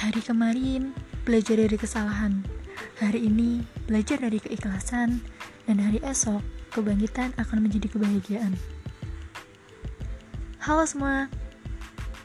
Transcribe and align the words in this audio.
Kemarin 0.00 0.94
belajar 1.26 1.58
dari 1.58 1.74
kesalahan, 1.74 2.46
hari 3.02 3.26
ini 3.26 3.66
belajar 3.90 4.16
dari 4.16 4.38
keikhlasan, 4.38 5.18
dan 5.66 5.76
hari 5.76 5.98
esok 6.06 6.38
kebangkitan 6.70 7.34
akan 7.34 7.66
menjadi 7.66 7.90
kebahagiaan. 7.90 8.54
Halo 10.62 10.86
semua, 10.86 11.26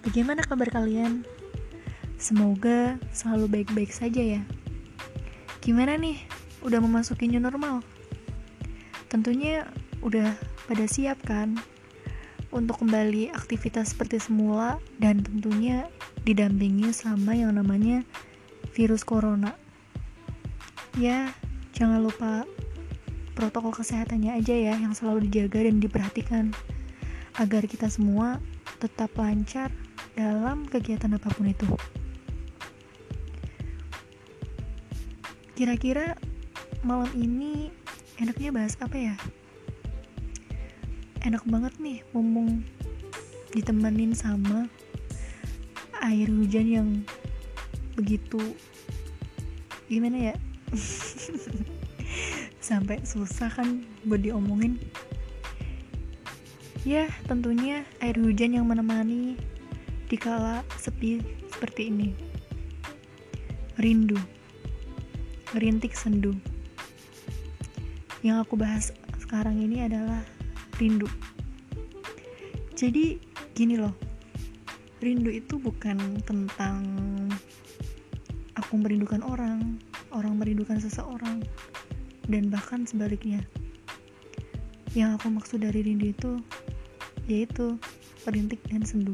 bagaimana 0.05 0.46
kabar 0.46 0.69
kalian? 0.69 1.25
Semoga 2.21 3.01
selalu 3.09 3.50
baik-baik 3.50 3.89
saja 3.89 4.21
ya. 4.21 4.42
Gimana 5.65 5.97
nih, 5.97 6.21
udah 6.61 6.78
memasuki 6.78 7.25
new 7.25 7.42
normal? 7.42 7.82
Tentunya 9.10 9.65
udah 10.05 10.37
pada 10.69 10.86
siap 10.86 11.25
kan 11.25 11.57
untuk 12.55 12.87
kembali 12.87 13.36
aktivitas 13.36 13.91
seperti 13.91 14.15
semula 14.15 14.79
dan 14.96 15.19
tentunya 15.19 15.91
didampingi 16.23 16.96
sama 16.96 17.36
yang 17.36 17.51
namanya 17.51 18.07
virus 18.71 19.04
corona. 19.04 19.51
Ya, 20.96 21.36
jangan 21.75 21.99
lupa 21.99 22.47
protokol 23.36 23.75
kesehatannya 23.75 24.39
aja 24.39 24.55
ya 24.55 24.79
yang 24.79 24.96
selalu 24.96 25.27
dijaga 25.27 25.68
dan 25.68 25.83
diperhatikan 25.83 26.46
agar 27.36 27.68
kita 27.68 27.91
semua 27.91 28.39
tetap 28.79 29.11
lancar 29.19 29.68
dalam 30.15 30.63
kegiatan 30.63 31.11
apa 31.11 31.27
pun 31.35 31.51
itu. 31.51 31.68
Kira-kira 35.59 36.16
malam 36.88 37.11
ini 37.19 37.67
enaknya 38.15 38.55
bahas 38.55 38.80
apa 38.80 38.95
ya? 38.95 39.15
Enak 41.25 41.41
banget 41.49 41.73
nih 41.81 42.05
ngomong 42.13 42.61
ditemenin 43.49 44.13
sama 44.13 44.69
air 46.05 46.29
hujan 46.29 46.69
yang 46.69 46.89
begitu 47.97 48.37
gimana 49.89 50.29
ya? 50.29 50.35
Sampai 52.69 53.01
susah 53.01 53.49
kan 53.49 53.81
buat 54.05 54.21
diomongin. 54.21 54.77
Ya 56.85 57.09
tentunya 57.25 57.81
air 58.05 58.21
hujan 58.21 58.53
yang 58.53 58.69
menemani 58.69 59.33
di 60.05 60.17
kala 60.21 60.61
sepi 60.77 61.25
seperti 61.49 61.89
ini. 61.89 62.13
Rindu. 63.81 64.21
Rintik 65.57 65.97
sendu. 65.97 66.37
Yang 68.21 68.45
aku 68.45 68.53
bahas 68.61 68.93
sekarang 69.17 69.57
ini 69.57 69.89
adalah 69.89 70.34
rindu 70.77 71.07
jadi 72.75 73.19
gini 73.55 73.79
loh 73.79 73.95
rindu 75.05 75.29
itu 75.29 75.61
bukan 75.61 76.23
tentang 76.25 76.81
aku 78.55 78.81
merindukan 78.81 79.21
orang, 79.21 79.77
orang 80.09 80.41
merindukan 80.41 80.81
seseorang, 80.81 81.43
dan 82.25 82.49
bahkan 82.49 82.87
sebaliknya. 82.87 83.43
Yang 84.97 85.21
aku 85.21 85.27
maksud 85.29 85.59
dari 85.61 85.85
rindu 85.85 86.09
itu 86.09 86.31
yaitu 87.29 87.77
perintik 88.25 88.57
dan 88.65 88.81
sendu. 88.81 89.13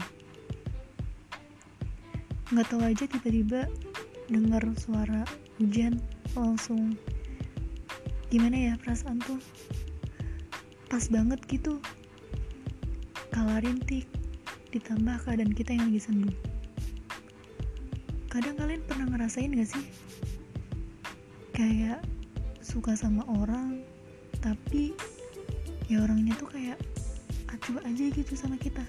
Nggak 2.56 2.68
tahu 2.72 2.82
aja 2.88 3.04
tiba-tiba 3.08 3.68
dengar 4.32 4.64
suara 4.80 5.28
hujan 5.60 6.00
langsung 6.32 6.96
gimana 8.32 8.72
ya 8.72 8.74
perasaan 8.80 9.20
tuh 9.20 9.40
pas 10.92 11.08
banget 11.08 11.40
gitu. 11.48 11.80
Kala 13.32 13.64
rintik 13.64 14.12
ditambah 14.76 15.24
keadaan 15.24 15.56
kita 15.56 15.72
yang 15.72 15.88
lagi 15.88 16.04
sendu 16.04 16.36
kadang 18.32 18.56
kalian 18.56 18.80
pernah 18.88 19.12
ngerasain 19.12 19.52
gak 19.52 19.76
sih? 19.76 19.86
Kayak 21.52 22.00
suka 22.64 22.96
sama 22.96 23.28
orang 23.28 23.84
tapi 24.40 24.96
ya 25.92 26.00
orangnya 26.00 26.32
tuh 26.40 26.48
kayak 26.48 26.80
acuh 27.52 27.84
aja 27.84 28.08
gitu 28.08 28.34
sama 28.40 28.56
kita. 28.56 28.88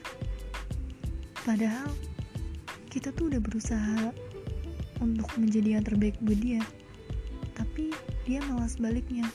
Padahal 1.43 1.91
kita 2.87 3.11
tuh 3.11 3.35
udah 3.35 3.43
berusaha 3.43 4.15
untuk 5.03 5.27
menjadi 5.35 5.83
yang 5.83 5.85
terbaik 5.85 6.15
buat 6.23 6.39
dia 6.39 6.63
tapi 7.59 7.91
dia 8.23 8.39
malah 8.47 8.71
sebaliknya 8.71 9.27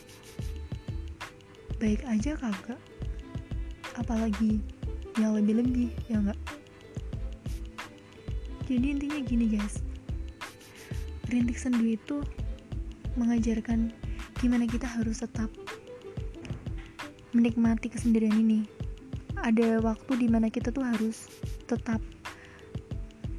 baik 1.78 2.02
aja 2.06 2.34
kagak. 2.38 2.80
Apalagi 3.98 4.62
yang 5.18 5.34
lebih-lebih 5.34 5.90
ya 6.06 6.22
enggak 6.22 6.38
jadi 8.68 8.92
intinya 8.92 9.18
gini 9.24 9.46
guys. 9.48 9.80
Rintik 11.32 11.56
sendu 11.56 11.88
itu 11.88 12.20
mengajarkan 13.16 13.88
gimana 14.44 14.68
kita 14.68 14.84
harus 14.84 15.24
tetap 15.24 15.48
menikmati 17.32 17.88
kesendirian 17.88 18.36
ini. 18.36 18.68
Ada 19.40 19.80
waktu 19.80 20.20
di 20.20 20.28
mana 20.28 20.52
kita 20.52 20.68
tuh 20.68 20.84
harus 20.84 21.32
tetap 21.64 22.04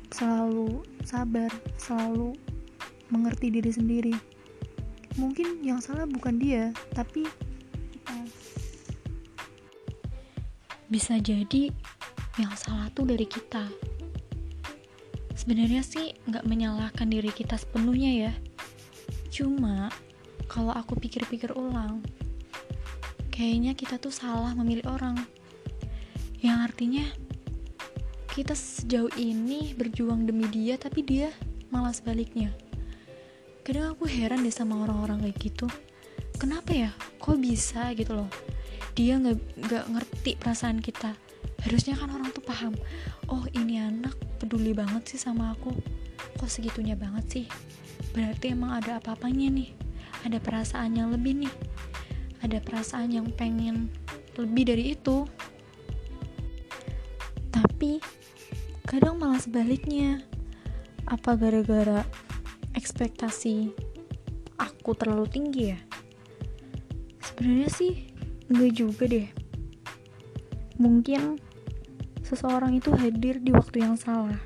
selalu 0.09 0.81
sabar 1.05 1.53
selalu 1.77 2.33
mengerti 3.13 3.53
diri 3.53 3.69
sendiri. 3.69 4.15
Mungkin 5.21 5.61
yang 5.61 5.77
salah 5.77 6.09
bukan 6.09 6.41
dia 6.41 6.73
tapi 6.97 7.29
bisa 10.89 11.21
jadi 11.21 11.69
yang 12.41 12.49
salah 12.57 12.89
tuh 12.97 13.05
dari 13.05 13.29
kita. 13.29 13.69
Sebenarnya 15.37 15.85
sih 15.85 16.17
nggak 16.25 16.49
menyalahkan 16.49 17.05
diri 17.05 17.29
kita 17.29 17.55
sepenuhnya 17.61 18.27
ya. 18.27 18.33
Cuma 19.29 19.93
kalau 20.49 20.73
aku 20.73 20.97
pikir-pikir 20.97 21.53
ulang 21.53 22.01
kayaknya 23.29 23.77
kita 23.77 24.01
tuh 24.01 24.09
salah 24.09 24.51
memilih 24.57 24.89
orang. 24.89 25.15
Yang 26.41 26.57
artinya 26.73 27.05
kita 28.33 28.57
sejauh 28.57 29.13
ini 29.13 29.77
berjuang 29.77 30.25
demi 30.25 30.49
dia 30.49 30.75
tapi 30.75 31.05
dia 31.05 31.29
malah 31.69 31.93
sebaliknya. 31.93 32.49
Kadang 33.61 33.93
aku 33.93 34.09
heran 34.09 34.41
deh 34.41 34.51
sama 34.51 34.81
orang-orang 34.81 35.29
kayak 35.29 35.37
gitu. 35.37 35.67
Kenapa 36.41 36.73
ya? 36.73 36.89
Kok 37.21 37.37
bisa 37.37 37.93
gitu 37.93 38.17
loh 38.17 38.31
dia 38.99 39.15
nggak 39.15 39.39
nggak 39.63 39.85
ngerti 39.95 40.31
perasaan 40.35 40.83
kita. 40.83 41.15
Harusnya 41.63 41.95
kan 41.95 42.11
orang 42.11 42.35
tuh 42.35 42.43
paham 42.43 42.75
oh 43.31 43.47
ini 43.55 43.79
anak 43.79 44.11
peduli 44.43 44.75
banget 44.75 45.15
sih 45.15 45.15
sama 45.15 45.55
aku. 45.55 45.71
Kok 46.35 46.51
segitunya 46.51 46.99
banget 46.99 47.25
sih? 47.31 47.45
Berarti 48.11 48.51
emang 48.51 48.75
ada 48.75 48.99
apa-apanya 48.99 49.55
nih? 49.55 49.71
Ada 50.27 50.43
perasaan 50.43 50.99
yang 50.99 51.15
lebih 51.15 51.47
nih. 51.47 51.53
Ada 52.43 52.59
perasaan 52.59 53.15
yang 53.15 53.31
pengen 53.31 53.87
lebih 54.35 54.67
dari 54.67 54.91
itu. 54.99 55.23
Tapi 57.55 58.03
kadang 58.83 59.15
malah 59.15 59.39
sebaliknya. 59.39 60.19
Apa 61.07 61.39
gara-gara 61.39 62.03
ekspektasi 62.75 63.71
aku 64.59 64.91
terlalu 64.91 65.25
tinggi 65.31 65.71
ya? 65.71 65.79
Sebenarnya 67.23 67.71
sih 67.71 68.08
Enggak 68.49 68.71
juga 68.73 69.03
deh. 69.05 69.29
Mungkin 70.81 71.37
seseorang 72.25 72.73
itu 72.73 72.89
hadir 72.97 73.37
di 73.37 73.53
waktu 73.53 73.85
yang 73.85 73.93
salah. 73.93 74.41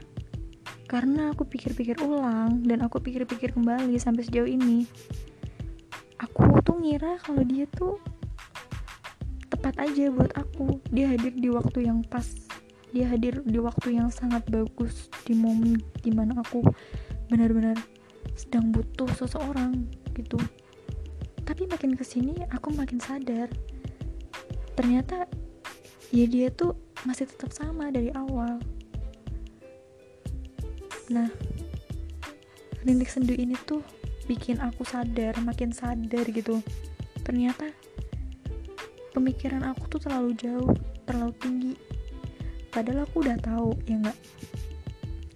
Karena 0.92 1.32
aku 1.32 1.48
pikir-pikir 1.48 2.04
ulang 2.04 2.68
dan 2.68 2.84
aku 2.84 3.00
pikir-pikir 3.00 3.56
kembali 3.56 3.96
sampai 3.96 4.28
sejauh 4.28 4.48
ini. 4.48 4.84
Aku 6.20 6.60
tuh 6.62 6.84
ngira 6.84 7.16
kalau 7.24 7.48
dia 7.48 7.64
tuh 7.72 7.96
tepat 9.48 9.88
aja 9.88 10.12
buat 10.12 10.36
aku. 10.36 10.84
Dia 10.92 11.16
hadir 11.16 11.32
di 11.40 11.48
waktu 11.48 11.88
yang 11.88 12.04
pas. 12.04 12.28
Dia 12.92 13.08
hadir 13.08 13.40
di 13.48 13.58
waktu 13.58 13.96
yang 13.98 14.12
sangat 14.12 14.44
bagus 14.52 15.08
di 15.24 15.34
momen 15.34 15.80
di 16.04 16.12
mana 16.12 16.44
aku 16.44 16.60
benar-benar 17.32 17.80
sedang 18.36 18.70
butuh 18.76 19.08
seseorang 19.16 19.88
gitu. 20.14 20.38
Tapi 21.48 21.66
makin 21.72 21.96
ke 21.96 22.06
sini 22.06 22.38
aku 22.52 22.70
makin 22.76 23.00
sadar 23.02 23.48
ternyata 24.74 25.30
ya 26.14 26.26
dia 26.30 26.50
tuh 26.54 26.78
masih 27.06 27.26
tetap 27.30 27.50
sama 27.54 27.90
dari 27.90 28.14
awal. 28.14 28.62
Nah 31.10 31.30
rintik 32.84 33.10
sendu 33.10 33.34
ini 33.34 33.56
tuh 33.64 33.82
bikin 34.30 34.60
aku 34.60 34.86
sadar 34.86 35.36
makin 35.42 35.74
sadar 35.74 36.26
gitu. 36.30 36.62
Ternyata 37.26 37.70
pemikiran 39.14 39.66
aku 39.68 39.98
tuh 39.98 40.02
terlalu 40.06 40.32
jauh 40.38 40.74
terlalu 41.10 41.34
tinggi. 41.42 41.74
Padahal 42.74 43.06
aku 43.06 43.26
udah 43.26 43.38
tahu 43.42 43.70
ya 43.86 44.00
nggak? 44.02 44.20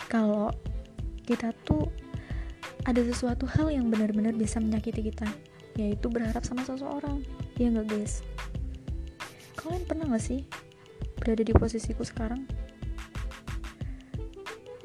Kalau 0.07 0.49
kita 1.27 1.51
tuh 1.67 1.91
ada 2.87 3.03
sesuatu 3.03 3.43
hal 3.43 3.67
yang 3.67 3.91
benar-benar 3.91 4.31
bisa 4.31 4.63
menyakiti 4.63 5.11
kita 5.11 5.27
yaitu 5.77 6.07
berharap 6.09 6.41
sama 6.41 6.63
seseorang. 6.63 7.21
Ya 7.59 7.69
nggak 7.69 7.91
guys 7.91 8.23
kalian 9.67 9.83
pernah 9.83 10.07
gak 10.15 10.23
sih 10.23 10.47
berada 11.19 11.43
di 11.43 11.51
posisiku 11.51 12.07
sekarang? 12.07 12.47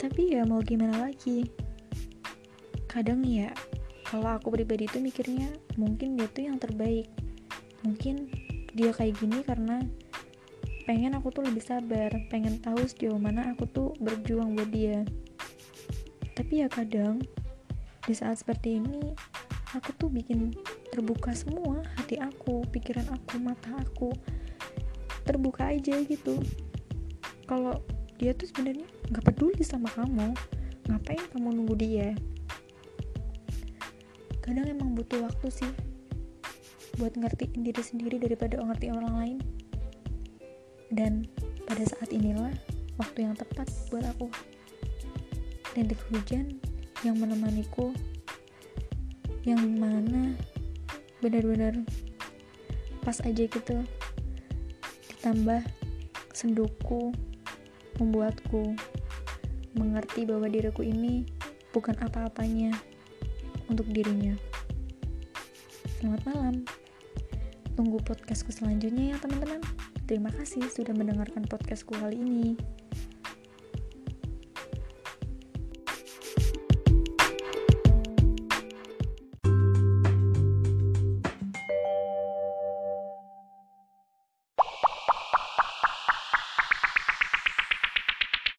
Tapi 0.02 0.34
ya 0.34 0.42
mau 0.42 0.58
gimana 0.58 1.06
lagi? 1.06 1.62
kadang 2.92 3.24
ya 3.24 3.48
kalau 4.04 4.36
aku 4.36 4.52
pribadi 4.52 4.84
itu 4.84 5.00
mikirnya 5.00 5.48
mungkin 5.80 6.12
dia 6.12 6.28
tuh 6.28 6.44
yang 6.44 6.60
terbaik 6.60 7.08
mungkin 7.80 8.28
dia 8.76 8.92
kayak 8.92 9.16
gini 9.16 9.40
karena 9.40 9.80
pengen 10.84 11.16
aku 11.16 11.32
tuh 11.32 11.40
lebih 11.40 11.64
sabar 11.64 12.12
pengen 12.28 12.60
tahu 12.60 12.84
sejauh 12.84 13.16
mana 13.16 13.56
aku 13.56 13.64
tuh 13.64 13.96
berjuang 13.96 14.52
buat 14.52 14.68
dia 14.68 15.08
tapi 16.36 16.60
ya 16.60 16.68
kadang 16.68 17.24
di 18.04 18.12
saat 18.12 18.44
seperti 18.44 18.76
ini 18.76 19.16
aku 19.72 19.96
tuh 19.96 20.12
bikin 20.12 20.52
terbuka 20.92 21.32
semua 21.32 21.80
hati 21.96 22.20
aku 22.20 22.60
pikiran 22.68 23.08
aku 23.08 23.40
mata 23.40 23.72
aku 23.80 24.12
terbuka 25.22 25.70
aja 25.70 25.98
gitu. 26.04 26.38
Kalau 27.46 27.82
dia 28.18 28.34
tuh 28.34 28.46
sebenarnya 28.50 28.86
nggak 29.10 29.24
peduli 29.32 29.62
sama 29.66 29.90
kamu. 29.94 30.34
Ngapain 30.90 31.24
kamu 31.30 31.48
nunggu 31.54 31.74
dia? 31.78 32.14
Kadang 34.42 34.66
emang 34.66 34.98
butuh 34.98 35.22
waktu 35.22 35.48
sih 35.50 35.72
buat 37.00 37.16
ngertiin 37.16 37.64
diri 37.64 37.82
sendiri 37.82 38.16
daripada 38.18 38.58
ngerti 38.60 38.90
orang 38.90 39.14
lain. 39.16 39.38
Dan 40.92 41.24
pada 41.64 41.82
saat 41.88 42.12
inilah 42.12 42.52
waktu 43.00 43.24
yang 43.24 43.34
tepat 43.38 43.70
buat 43.88 44.04
aku. 44.04 44.28
Rintik 45.72 45.98
hujan 46.12 46.60
yang 47.02 47.16
menemaniku 47.18 47.90
yang 49.42 49.58
mana 49.74 50.38
benar-benar 51.18 51.74
pas 53.02 53.18
aja 53.26 53.42
gitu 53.50 53.82
ditambah 55.22 55.62
senduku 56.34 57.14
membuatku 58.02 58.74
mengerti 59.78 60.26
bahwa 60.26 60.50
diriku 60.50 60.82
ini 60.82 61.22
bukan 61.70 61.94
apa-apanya 62.02 62.74
untuk 63.70 63.86
dirinya. 63.94 64.34
Selamat 66.02 66.26
malam. 66.26 66.66
Tunggu 67.78 68.02
podcastku 68.02 68.50
selanjutnya 68.50 69.14
ya 69.14 69.16
teman-teman. 69.22 69.62
Terima 70.10 70.34
kasih 70.34 70.66
sudah 70.66 70.90
mendengarkan 70.90 71.46
podcastku 71.46 71.94
kali 72.02 72.18
ini. 72.18 72.58